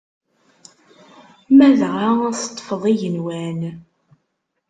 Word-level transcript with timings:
Ma 1.55 1.67
dɣa 1.79 2.09
teṭṭfeḍ 2.37 2.83
igenwan. 2.91 3.61